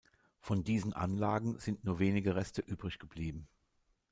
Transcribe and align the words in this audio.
Von 0.39 0.63
diesen 0.63 0.93
Anlagen 0.93 1.59
sind 1.59 1.83
nur 1.85 1.99
wenige 1.99 2.35
Reste 2.35 2.61
übrig 2.63 2.97
geblieben. 2.97 3.47